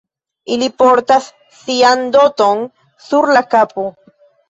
Ili 0.55 0.69
portas 0.83 1.27
sian 1.59 2.03
doton 2.19 2.67
sur 3.11 3.33
la 3.37 3.49
kapo. 3.57 3.91